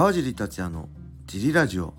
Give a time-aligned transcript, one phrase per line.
[0.00, 0.88] 川尻達也の
[1.26, 1.92] ジリラジオ。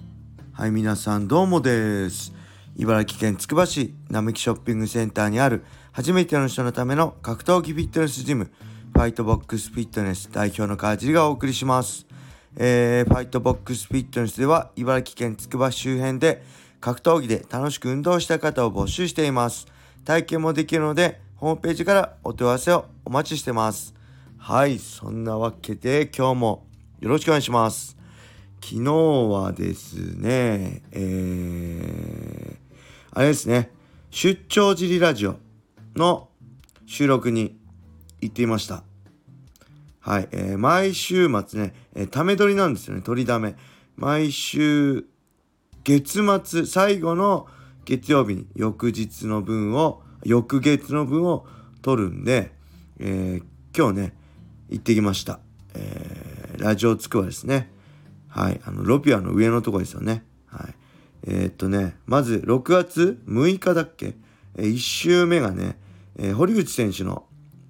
[0.54, 2.34] はい皆さんどうもです。
[2.76, 8.46] 茨城県つくば市並木ショッピングセンターにある初めての人のための格闘技フィットネスジム
[8.92, 12.08] ファイトボックスフィットネス代表の川尻がお送りします。
[12.58, 16.42] えー、ファイトボックスフィットネスでは茨城県つくば周辺で
[16.80, 19.68] 格闘技で楽しく運動した方を募集しています。
[20.06, 23.94] 体験もできるのでホームページからお問い合わせをお待ちしてます。
[24.40, 26.71] はいそんなわけで今日も
[27.02, 27.98] よろしくお願いします。
[28.64, 32.58] 昨日はですね、えー、
[33.10, 33.72] あれですね、
[34.12, 35.38] 出張尻ラジオ
[35.96, 36.30] の
[36.86, 37.58] 収録に
[38.22, 38.84] 行っていました。
[40.00, 43.56] はい、えー、毎週末ね、えー、ため撮りなんですよね、撮りだめ。
[43.96, 45.08] 毎週、
[45.84, 47.48] 月末、最後の
[47.84, 51.48] 月曜日に翌日の分を、翌月の分を
[51.82, 52.52] 撮るんで、
[53.00, 53.44] えー、
[53.76, 54.16] 今日ね、
[54.70, 55.40] 行ってきました。
[55.74, 56.31] えー
[56.62, 57.72] ラジオつくばですね。
[58.28, 58.62] はい。
[58.64, 60.24] あの、ロピアの上のとこですよね。
[60.46, 60.76] はい。
[61.24, 64.16] えー、っとね、まず6月6日だっけ、
[64.58, 65.78] 1週目がね、
[66.18, 67.26] えー、堀口選手の、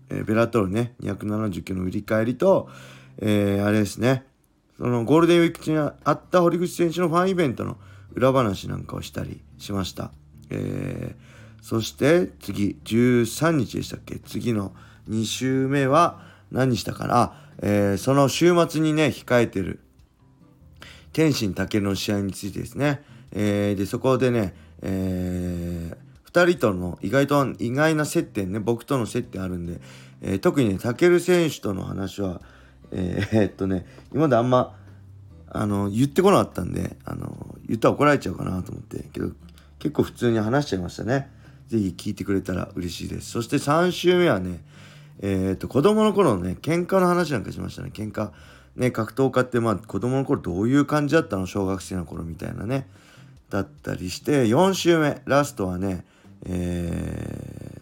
[0.09, 2.69] えー、ベラトルね、270キロの売り返りと、
[3.17, 4.25] えー、あれですね、
[4.77, 7.77] そのゴールデンウィーク中にあった堀口選手のファンイベントの
[8.13, 10.11] 裏話なんかをしたりしました。
[10.49, 14.19] えー、そして次、13日でしたっけ？
[14.19, 14.73] 次の
[15.09, 17.33] 2週目は何したかな？
[17.61, 19.79] えー、その週末にね、控えてる、
[21.13, 23.03] 天心健の試合についてですね。
[23.31, 29.79] えー、で、そこでね、えー、2人との意外と、意外な接点ね、僕との接点あるんで、
[30.21, 32.41] えー、特にね、健選手との話は、
[32.91, 34.75] えー、 っとね、今まであんま、
[35.49, 39.31] あの、言ってこなかったんで、あの、言ったら怒られちゃうかなと思って、けど、
[39.79, 41.29] 結構普通に話しちゃいましたね。
[41.67, 43.31] ぜひ聞いてくれたら嬉しいです。
[43.31, 44.63] そして3週目はね、
[45.21, 47.91] えっ、と、子供の頃のね、喧嘩の話なんかしましたね。
[47.93, 48.31] 喧嘩。
[48.75, 51.45] ね、格闘家ってまあ子供の頃どういう感じだったの？
[51.45, 52.87] 小学生の頃みたいなね。
[53.49, 56.05] だったりして、4週目、ラストはね、
[56.45, 57.81] えー、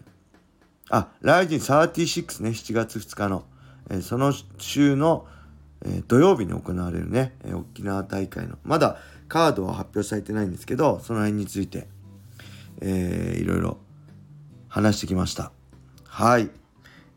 [0.90, 3.46] あ、ライジン36ね、7月2日の、
[3.90, 5.28] えー、その週の、
[5.86, 8.98] えー、土曜日に行われるね、えー、沖縄大会の、まだ
[9.28, 11.88] カードは発表されてないんですけど、その辺について、
[12.82, 13.78] えー、いろいろ
[14.68, 15.52] 話してきました。
[16.06, 16.50] はい。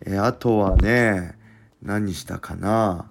[0.05, 1.37] えー、あとはね、
[1.83, 3.11] 何したかな？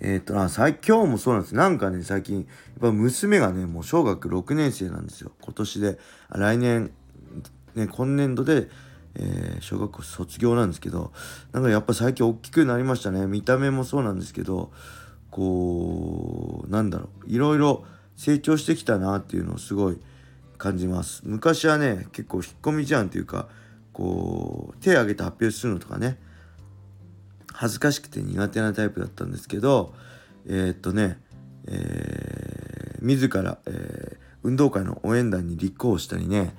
[0.00, 1.54] えっ、ー、と、あ、最今日もそうなんです。
[1.54, 2.46] なんかね、最近、やっ
[2.80, 5.32] ぱ娘がね、もう小学6年生なんですよ。
[5.40, 5.98] 今年で、
[6.30, 6.92] 来年、
[7.74, 8.68] ね、今年度で、
[9.14, 11.12] えー、小学校卒業なんですけど、
[11.52, 13.26] なんかやっぱ最近大きくなりましたね。
[13.26, 14.70] 見た目もそうなんですけど、
[15.30, 19.98] こう、なんだろう、いろいろ成長してきたなっていうのをすごい
[20.58, 21.22] 感じます。
[21.24, 23.48] 昔はね、結構引っ込み思案っていうか、
[23.98, 26.18] こう手を挙げて発表するのとかね
[27.52, 29.92] 恥ずかしくて苦手なタイプだったんですけど
[30.46, 31.18] えー、っとね、
[31.66, 36.54] えー、自ら、えー、運動会の応援団に立候補したりね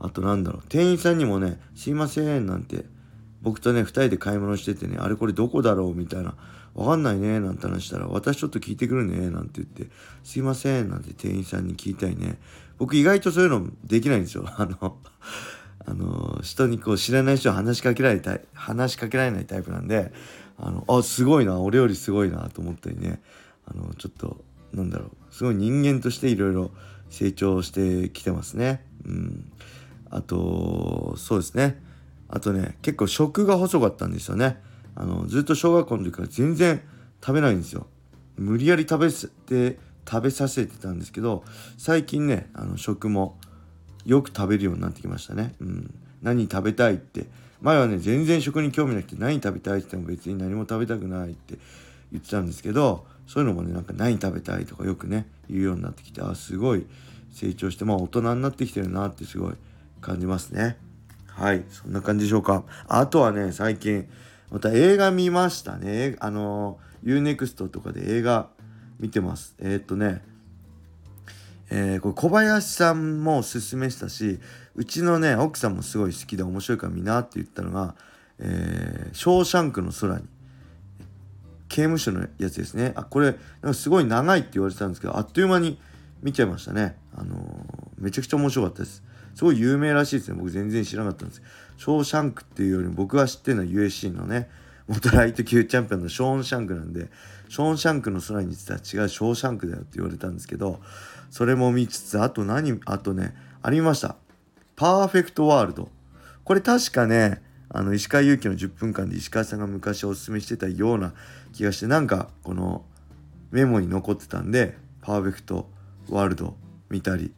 [0.00, 2.84] あとなんだろう店員さんにもね「すいません」なんて
[3.40, 6.34] 僕とね2人で買い物しててねあれこれどこだろうみたいな
[6.74, 12.40] 「わかんないね」なんて話したら「私ちょっと聞いてくるね」なんて言って「すいません」なんて店員さんに聞いたりね
[12.78, 14.44] 僕意外とそういうのできないんですよ。
[14.48, 14.98] あの
[15.86, 20.12] あの人にこう知らない人は話しかけられたい話しかけられないタイプなんで
[20.58, 23.20] あのあすごいな俺よりすごいなと思ったりね
[23.66, 26.70] あのちょっとなんだろうすごい人間としていろいろ
[27.08, 28.84] 成長してきてますね。
[29.04, 29.52] うん。
[30.10, 31.82] あとそうですね。
[32.28, 34.60] あとね結構食が細かったんですよね。
[34.94, 36.82] あのずっと小学校の時から全然
[37.20, 37.86] 食べないんですよ。
[38.36, 41.44] 無理やり食べて食べさせてたんですけど
[41.76, 43.38] 最近ねあの食も
[44.04, 45.54] よく食べるようになってきましたね。
[45.60, 45.94] うん。
[46.22, 47.26] 何食べたいって。
[47.60, 51.58] 前はね、全然食に興味なくて何食べたいって言っても別に何も食べたくないって
[52.10, 56.86] 言ってたんですけど、そういうのもね、なんか何食べたいとかよくね、言うようになってきて、あ、すごい
[57.32, 59.54] 成長して、まあ大人になってきてるなってすごい
[60.00, 60.78] 感じますね。
[61.26, 62.64] はい、そんな感じでしょうか。
[62.88, 64.08] あとはね、最近、
[64.50, 66.16] また映画見ましたね。
[66.18, 68.48] あの、UNEXT とかで映画
[68.98, 69.54] 見てます。
[69.58, 70.22] えー、っとね、
[71.70, 74.40] えー、これ小林さんもおすすめしたし
[74.74, 77.94] うちのね奥さんもすごい好きで面白いから見なって言ったのが
[78.40, 80.24] 「えー、ショーシャンクの空に」
[81.68, 82.92] 刑務所のやつですね。
[82.96, 83.36] あこれなん
[83.72, 85.80] かすごい長いって言われてたんですけどあっという間に
[86.20, 86.96] 見ちゃいましたね。
[87.16, 89.04] あのー、めちゃくちゃ面白かったです。
[89.36, 90.36] すごい有名らしいですね。
[90.36, 91.42] 僕全然知らなかったんです。
[91.76, 94.50] ショーシャンクっていうより僕が知ってるのは USC のね
[94.90, 97.08] 元ライト級チャンピオンのショーン・シャンクなんで
[97.48, 100.80] ショーン・シャンクの空に言ってたら違うショーシャンクだよって言われたんですけど
[101.30, 104.16] それも見つつ、あと何、あとね、ありました。
[104.76, 105.88] パーフェクトワールド。
[106.42, 111.14] これ確かね、あの、石川祐希の10分間で石川さんが昔おすすめしてたような
[111.52, 112.84] 気がして、なんか、この、
[113.52, 115.68] メモに残ってたんでパーフェクト
[116.08, 116.54] ワールド
[116.88, 117.32] 見たり、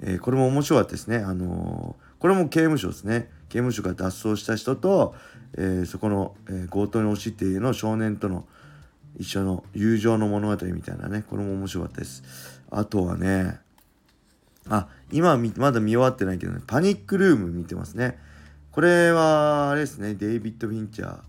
[0.00, 5.14] えー、これも面白かったですねあのー、これも刑務所ですね刑務所から脱走した人と、
[5.56, 8.46] えー、そこの、え強盗に押しっての少年との
[9.16, 12.60] 一緒の友情の物語みたいなねこれも面白かったです。
[12.68, 13.60] あとはね
[14.68, 18.18] あ今まだ見終わってないけどねパニックルーム見てますね。
[18.72, 21.20] これはあれですねデイビッド・フィンチャ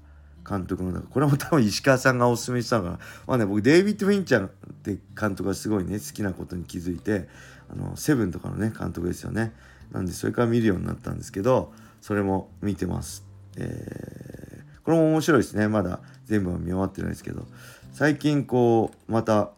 [0.44, 3.00] ー監督のこれも多分石川さんがおすすめしたのかな。
[3.28, 4.50] まあね僕デイビッド・フィンチャーっ
[4.82, 7.30] て監督がすごいね好きなことに気づいて
[7.70, 9.54] あのセブンとかのね監督ですよね。
[9.92, 11.72] なんでそれから見るようになったんですけど
[12.02, 13.24] それも見てます、
[13.56, 15.68] えー、これも面白いですね。
[15.68, 17.46] まだ全部は見終わってないですけど。
[17.94, 19.52] 最近こうまた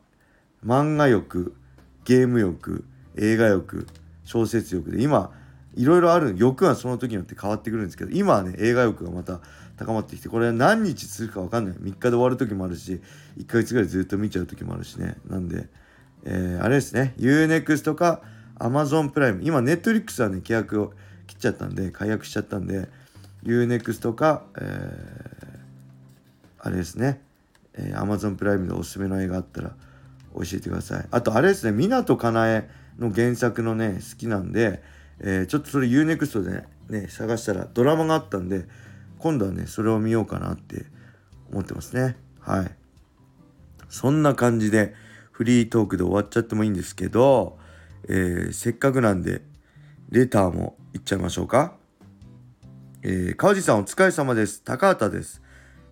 [0.63, 1.55] 漫画欲
[2.05, 3.87] ゲーム欲映画欲
[4.25, 5.31] 小説欲で今
[5.75, 9.39] いろいろある欲はその時によって変わってくるんですけど今はね映画欲がまた
[9.75, 11.75] 高まってきてこれ何日するか分かんない。
[11.75, 13.01] 3日で終わる時もあるし
[13.37, 15.17] 1ヶ月ぐらいずっと見ちゃう時もあるしね。
[15.27, 15.67] なんで、
[16.25, 17.13] えー、あれですね。
[17.17, 18.21] UNEXT か
[18.59, 19.41] Amazon プライム。
[19.43, 20.93] 今 Netflix はね契約を
[21.27, 22.87] 切っちゃったんで解約しちゃったんで
[23.43, 25.59] UNEXT か、えー、
[26.59, 27.21] あれですね、
[27.73, 29.71] えー、Amazon プライムでおすすめの映画あったら
[30.35, 31.05] 教えてください。
[31.11, 31.77] あとあれですね。
[31.77, 34.81] 湊かなえの原作のね好きなんで、
[35.19, 38.65] えー、ちょっとそれ UNEXT でねね探したらドラマがあったんで
[39.19, 40.85] 今度はねそれを見ようかなって
[41.51, 42.17] 思ってますね。
[42.39, 42.71] はい。
[43.89, 44.93] そんな感じで
[45.37, 47.59] フリートークで終わっちゃってもいいんですけど、
[48.09, 49.43] えー、せっかくなんで
[50.09, 51.75] レターもいっちゃいましょうか。
[53.03, 54.63] えー、川地さんお疲れ様です。
[54.63, 55.43] 高畑です。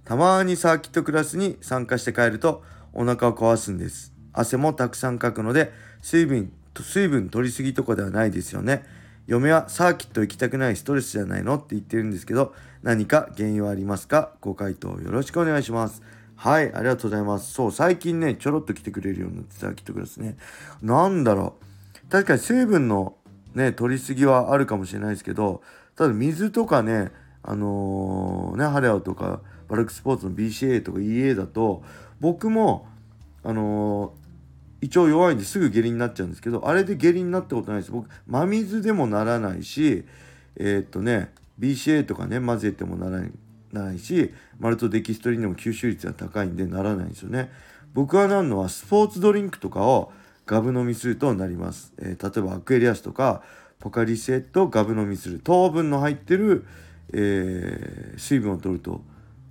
[0.03, 4.15] たまにサーキットクラスに参加して帰るとお腹を壊すんです。
[4.33, 5.71] 汗もたくさんかくので
[6.01, 6.51] 水分
[6.81, 8.83] 水分取りすぎとかではないですよね。
[9.27, 11.57] 嫁はサーキット行きたくないストレスじゃないの？
[11.57, 14.31] って言ってるんですけど何か原因はありますか？
[14.42, 16.01] ご回答よろしくお願いします。
[16.36, 17.54] はいありがとうございます。
[17.54, 20.38] そう最近ねちょろっと来てくれるようになってサーキットクラスね。
[20.82, 21.56] なんだろ
[22.08, 22.10] う。
[22.12, 23.16] 確かに成分の
[23.54, 25.62] ね取りすぎはあるかもしれないですけど
[25.96, 27.12] ただ水とかね
[27.42, 31.84] あのー、ねハレアとかバルクスポーツの BCA とか EA だと
[32.20, 32.88] 僕も
[33.44, 34.26] あのー
[34.81, 37.92] 胃腸弱いんですぐ下痢になっちゃうんですけどあれで下痢になったことないです。
[37.92, 40.06] 僕真水でもならないし
[40.58, 43.31] えー、っとね BCA とかね混ぜてもならない。
[43.75, 47.51] ないしマルトデキストリンでも吸収率が高いんでならないんですよね。
[47.94, 50.12] 僕はなるのはスポーツドリンクとかを
[50.45, 53.42] ガブ飲みするとなります、えー、例えばアクエリアスとか
[53.80, 55.39] ポカリスエットガブ飲みする。
[55.39, 56.66] 糖分の入ってる、
[57.13, 59.01] えー、水分を取ると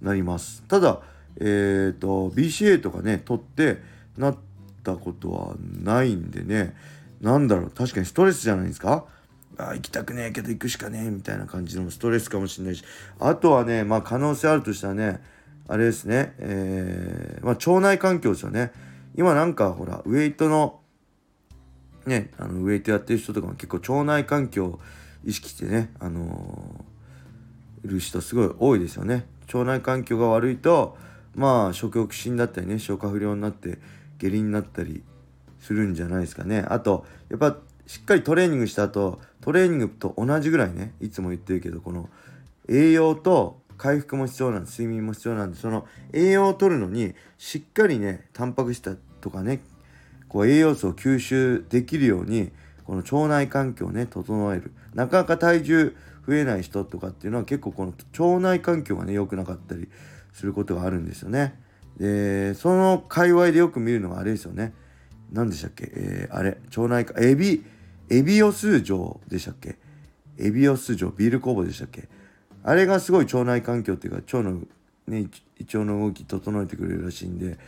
[0.02, 0.62] なります。
[0.68, 1.00] ただ
[1.40, 3.78] えっ、と BCA とかね取って
[4.16, 4.54] なって
[4.84, 6.76] ったことはないんでね。
[7.22, 7.70] 何だろう。
[7.70, 9.06] 確かにストレスじゃないですか？
[9.58, 12.84] あ行きたくねえけど行くしかねえみたいな感じのストレスかもしれないし。
[13.20, 15.22] あとはねまあ可能性あるとしたらね
[15.68, 18.72] あれですねえー、まあ腸内環境ですよね。
[19.16, 20.80] 今なんかほらウェイトの
[22.06, 24.80] ねあのウェイトやってる人とかも結構腸内環境を
[25.24, 29.26] 意識してねあのー、いる人すごい多いですよね。
[29.52, 30.96] 腸内環境が悪いと
[31.34, 33.78] まあ食欲不振だったりね消化不良になって
[34.18, 35.02] 下痢になったり
[35.60, 36.64] するんじゃないですかね。
[36.68, 37.56] あとやっぱ
[37.86, 42.08] しっかりトレーニングした後トレーニングと同じぐらいねいつも言ってるけどこの
[42.68, 49.60] 栄養と回復も必要なんで睡眠も必要なんでその栄養を取るのにしっかりねタンパク質とかね
[50.28, 52.52] こう栄養素を吸収できるように
[52.84, 54.72] この腸内環境をね整える。
[54.94, 59.88] なかなか体重増えない人とかっていうのは結構この腸内環境がね良くなかったり
[60.32, 61.60] することがあるんですよね。
[61.98, 64.72] でその界隈でよく見るのがあれですよね。
[65.32, 65.90] 何でしたっけ？
[65.94, 67.64] えー、あれ腸内科エビ。
[68.10, 69.78] エビオス城でしたっけ？
[70.38, 72.08] エビオス城ビール工房でしたっけ？
[72.62, 74.60] あれがすごい腸内環境っていうか腸の
[75.06, 77.58] ね胃腸の動き整えてくれるらしいんで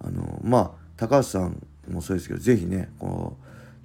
[0.00, 3.36] あのまあ高橋さんもそうですけど是非ねこ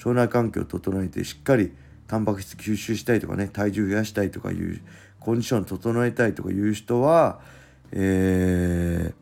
[0.04, 1.74] う腸内環境を整えてしっかり
[2.08, 4.82] タンパク質吸収したいとかね体重増やしたいとかいう
[5.20, 7.40] コンディション整えたいとかいう人は
[7.96, 9.14] えー、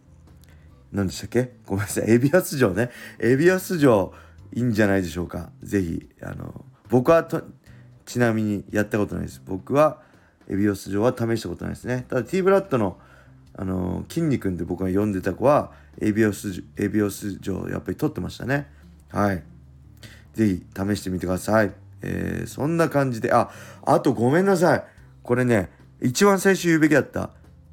[0.93, 1.51] 何でしたっけ？
[1.65, 2.09] ごめんなさい。
[2.09, 2.89] エビアス城ね。
[3.19, 4.13] エビアス城
[4.53, 5.49] いいんじゃないでしょうか。
[5.61, 7.41] 是非あの僕はと
[8.05, 9.41] ちなみにやったことないです。
[9.45, 9.99] 僕は
[10.47, 12.05] エビオス城は試したことないですね。
[12.07, 12.99] ただ T ブラッドの
[13.53, 18.67] あの筋肉で僕が呼んでた子はエビオスエビオス城やっぱり取ってましたね。
[19.09, 19.43] はい。
[20.33, 21.71] 是非試してみてください。
[22.01, 23.49] えー、そんな感じであ
[23.83, 24.83] あとごめんなさい。
[25.23, 25.69] これね
[26.01, 27.29] 一番最初言うべきだった。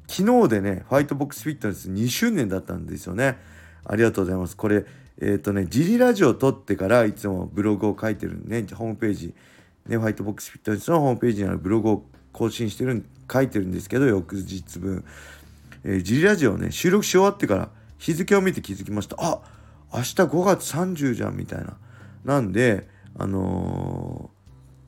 [0.07, 3.37] 昨日でね、ファイトボックスフィットネス2周年だったんですよね。
[3.85, 4.57] ありがとうございます。
[4.57, 4.85] これ、
[5.21, 9.33] えっ、ー、とね、ジリラジオを撮ってからいつもブログを書いてるね、ホームページ、
[9.87, 15.03] ね、ファイトボックスフィットネスのホームページにあるブログを更新してる、書いてるんですけど、翌日分。
[15.83, 19.15] えー、ジリラジオをね、収録し終わってから日付を見て気づきました。
[19.19, 19.41] あ
[19.93, 21.77] 明日5月30じゃんみたいな
[22.23, 24.29] なんであの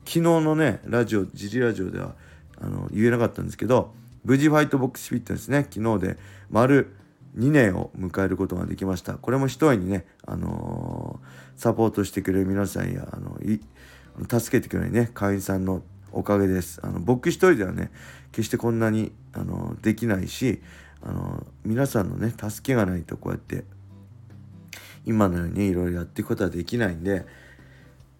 [0.04, 2.14] ー、昨日のねラジオジリラジオでは
[2.60, 3.92] あの言えなかったんですけど
[4.24, 6.16] 無事ファイトボックスフィットネスね昨日で
[6.50, 6.94] 丸
[7.36, 9.14] 2年を迎えることができました。
[9.14, 13.38] これも一重にね、あのー、サポートしてくれる皆さんやあの
[14.40, 16.80] 助けてくれるね会員さんのおかげです。
[16.82, 17.90] あの僕一人ではね
[18.32, 20.60] 決してこんなにあのできないし
[21.02, 23.64] あの皆さんのね助けがないとこうやって
[25.04, 27.26] 今のようにいろいろやっていくことはできないんで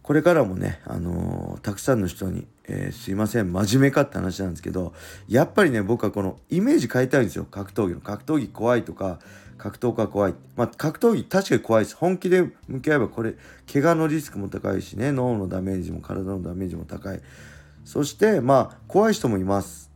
[0.02, 4.92] これからもね、あのー、たくさんの人に、えー、すいません、真面目かって話なんですけど、
[5.28, 7.44] やっぱりね、僕はこのイメージ変えたいんですよ。
[7.44, 8.00] 格闘技の。
[8.00, 9.21] 格闘技怖いとか、
[9.59, 10.35] 格闘家怖い。
[10.56, 11.97] まあ、格闘技確かに怖いです。
[11.97, 13.37] 本気で向き合えばこれ、
[13.73, 17.21] 怪我のリスクも高いしね、脳のダメージも体のダメージも高い。
[17.85, 19.92] そして、まあ、怖い人もいます。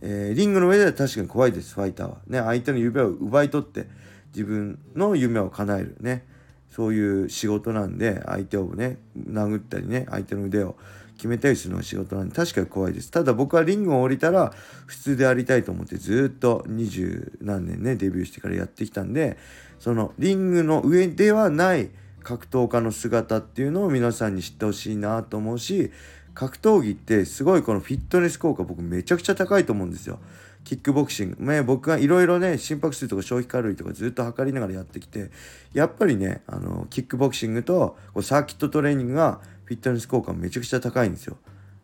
[0.00, 2.18] えー、リングの上では確かに怖いです、ファイターは。
[2.28, 3.88] ね、相手の夢を奪い取って、
[4.32, 5.96] 自分の夢を叶える。
[6.00, 6.24] ね。
[6.70, 10.76] そういう仕事なんで相手をね殴ったりね相手の腕を
[11.16, 14.54] 決めたりするのが仕事なんで確かに怖いですただ僕はリングを降りたら
[14.86, 19.36] 普通でありたいと思ってずっと二十何年ねデビューしてからやってきたんで
[19.78, 21.90] そのリングの上ではない
[22.22, 25.90] 格闘家の姿っていうのを皆さんに知ってほしいなと思うし
[26.34, 30.20] 格闘技ってすごいこのフィットネス効果僕めちゃくちゃ高いと思うんですよ。
[30.64, 35.30] キックボクシング、ね、僕がいろいろね心拍数とか消費カロリーとかずっと測りながらやってきて
[35.72, 41.36] やっぱりねあのキックボクシングとこうサーキットトレーニングがフィットネス効果めちゃくちゃ高いんですよ。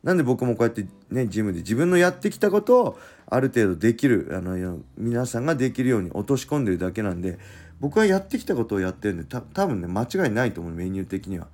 [0.03, 7.39] なんで僕もこうやってねジムで自分のやってきたことをある程度できるあの皆さんができるように落とし込んでるだけなんで
[7.81, 11.49] 僕はやってきたことをやってるんでた多分ね間違いないと思うメニュー的には。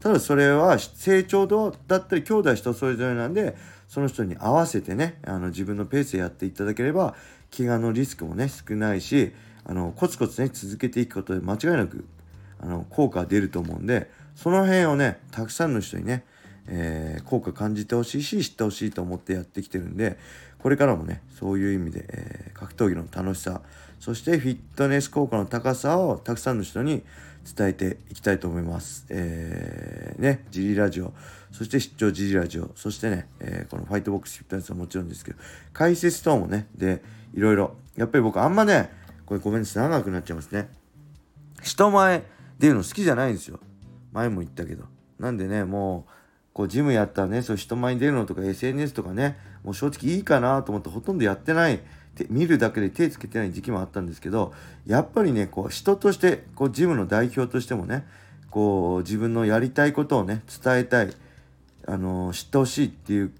[0.00, 3.56] ただそれは成長度だったり兄弟人それぞれなんで
[3.92, 7.14] その人に合わせてねあの自分のペースでやっていただければ
[7.54, 9.34] 怪我のリスクもね少ないし
[9.66, 12.06] あのコツコツね続けていくことで間違いなく
[12.58, 16.24] あの効果が出ると思うんでその辺をねたくさんの人にね、
[16.68, 20.18] えー、効果感じてほしいし知ってほしいと思ってやってきてるんで
[20.58, 23.62] これからもねそういう意味で、えー、格闘技の楽しさ
[23.98, 27.04] そしてフィットネス効果の高さをたくさんの人に
[27.44, 29.06] 伝えていきたいと思います。
[29.10, 31.12] えー、ね、ジリラジオ、
[31.50, 35.38] そして出張ジリラジオ、そしてね、えー、このファイトボックスフィットネスはもちろんですけど、
[35.72, 37.02] 解説等もね、で、
[37.34, 38.90] いろいろ、やっぱり僕あんまね、
[39.26, 40.68] これごめんなさい、長くなっちゃいますね。
[41.62, 42.24] 人前
[42.58, 43.60] 出るの好きじゃないんですよ。
[44.12, 44.84] 前も言ったけど。
[45.18, 46.12] なんでね、もう、
[46.52, 51.80] こうジムやったらね、そう人前に出るのとか SNS とかね、もう正直いいかなと思ってほとんどやってない
[52.28, 54.52] 見るだけで手つけてない時期もあったんですけど
[54.86, 58.06] やっぱりねこう人としてこうジムの代表としてもね
[58.50, 61.14] こう自分のやりたいことをね伝えたい、
[61.86, 63.32] あの知ってほしいっていう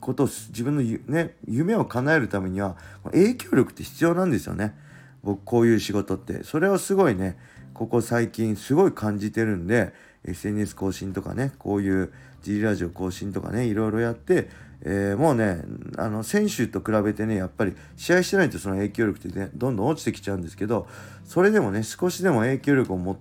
[0.00, 4.74] ことを自分の、ね、夢を叶えるためには影響力って必要なんですよね。
[5.22, 6.44] 僕こういう仕事って。
[6.44, 7.38] それをすごいね
[7.74, 9.92] ここ最近すごい感じてるんで
[10.24, 12.12] SNS 更新とかねこういう
[12.42, 14.48] G ラジオ更新とかねいろいろやって
[14.86, 15.62] えー、もうね
[15.96, 20.86] あの選手と比べてねやっぱり試合してないとその影響力ってねどんどん落ちてきちゃうんですけど
[21.24, 23.16] それでもね少しでも影響力をも、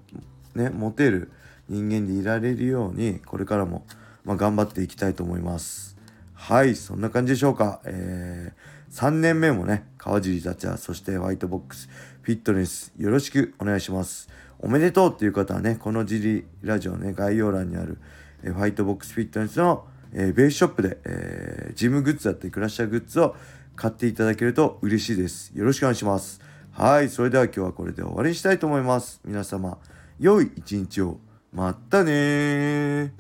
[0.55, 1.31] ね、持てる
[1.69, 3.85] 人間でいられるようにこれからも、
[4.25, 5.97] まあ、頑張っていきたいと思います。
[6.33, 11.87] はいそんな感じでしょうか、えー、3年目もね川尻達也そしてホワイトボックス
[12.23, 14.27] フィットネスよろしくお願いします
[14.59, 17.99] おめでとうっていう方はねこのジリラジオね概要欄にある
[18.43, 23.35] えファイトボックスフィットネスのえー、ベースショップで、えー、ジムグッズだったりクラッシャーグッズを
[23.75, 25.51] 買っていただけると嬉しいです。
[25.55, 26.39] よろしくお願いします。
[26.71, 29.19] はい、それでは今日はこれで終わりにしたいと思います。
[29.25, 29.79] 皆様、
[30.19, 31.17] 良い一日を。
[31.51, 33.13] またね